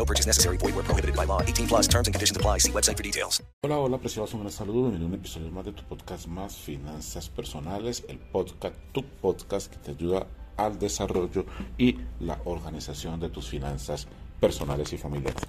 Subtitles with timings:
[0.00, 0.56] No purchase necessary.
[0.56, 1.42] Void where prohibited by law.
[1.42, 2.56] 18 plus terms and conditions apply.
[2.56, 3.42] See website for details.
[3.62, 4.88] Hola, hola, apreciados, un gran saludo.
[4.88, 9.70] Bienvenido a un episodio más de tu podcast Más Finanzas Personales, el podcast, tu podcast
[9.70, 10.26] que te ayuda
[10.56, 11.44] al desarrollo
[11.76, 14.08] y la organización de tus finanzas
[14.40, 15.42] personales y familiares.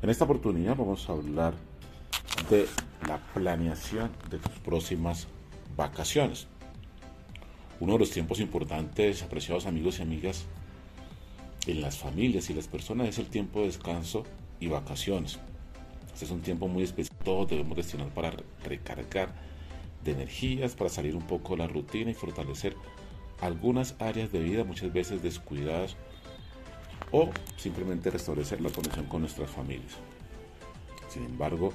[0.00, 1.54] En esta oportunidad vamos a hablar
[2.50, 2.68] de
[3.08, 5.26] la planeación de tus próximas
[5.76, 6.46] vacaciones.
[7.80, 10.44] Uno de los tiempos importantes, apreciados amigos y amigas,
[11.66, 14.24] en las familias y las personas es el tiempo de descanso
[14.60, 15.38] y vacaciones.
[16.12, 18.32] Este es un tiempo muy especial, todos debemos destinar para
[18.64, 19.34] recargar
[20.04, 22.76] de energías, para salir un poco de la rutina y fortalecer
[23.40, 25.96] algunas áreas de vida muchas veces descuidadas
[27.10, 29.92] o simplemente restablecer la conexión con nuestras familias.
[31.08, 31.72] Sin embargo,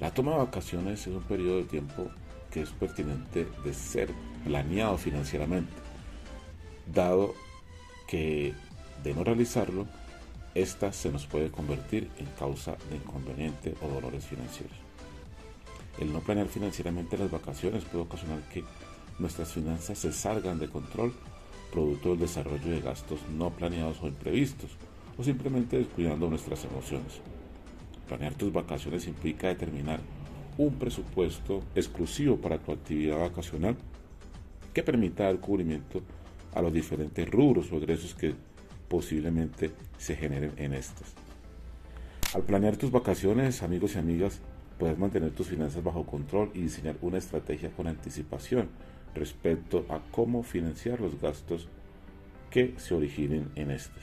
[0.00, 2.10] la toma de vacaciones es un periodo de tiempo
[2.50, 4.10] que es pertinente de ser
[4.44, 5.72] planeado financieramente,
[6.92, 7.34] dado
[8.06, 8.54] que
[9.02, 9.86] de no realizarlo,
[10.54, 14.76] esta se nos puede convertir en causa de inconveniente o dolores financieros.
[15.98, 18.64] El no planear financieramente las vacaciones puede ocasionar que
[19.18, 21.14] nuestras finanzas se salgan de control
[21.72, 24.70] producto del desarrollo de gastos no planeados o imprevistos,
[25.16, 27.20] o simplemente descuidando nuestras emociones.
[28.06, 30.00] Planear tus vacaciones implica determinar
[30.58, 33.76] un presupuesto exclusivo para tu actividad vacacional
[34.74, 36.02] que permita dar cubrimiento
[36.54, 38.34] a los diferentes rubros o egresos que
[38.92, 41.14] posiblemente se generen en estas.
[42.34, 44.38] Al planear tus vacaciones, amigos y amigas,
[44.78, 48.68] puedes mantener tus finanzas bajo control y diseñar una estrategia con anticipación
[49.14, 51.68] respecto a cómo financiar los gastos
[52.50, 54.02] que se originen en estas.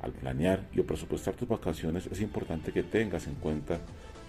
[0.00, 3.80] Al planear y presupuestar tus vacaciones es importante que tengas en cuenta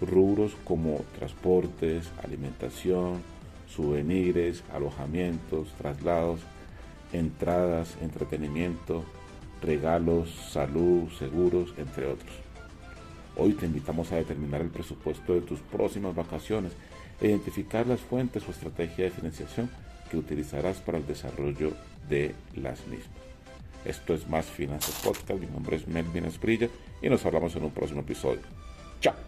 [0.02, 3.22] rubros como transportes, alimentación,
[3.74, 6.40] souvenirs, alojamientos, traslados,
[7.12, 9.04] entradas, entretenimiento,
[9.62, 12.32] regalos, salud, seguros, entre otros.
[13.36, 16.72] Hoy te invitamos a determinar el presupuesto de tus próximas vacaciones
[17.20, 19.70] e identificar las fuentes o estrategia de financiación
[20.10, 21.72] que utilizarás para el desarrollo
[22.08, 23.18] de las mismas.
[23.84, 25.40] Esto es Más Finanzas Podcast.
[25.40, 26.68] Mi nombre es Melvin Esprilla
[27.00, 28.42] y nos hablamos en un próximo episodio.
[29.00, 29.27] Chao.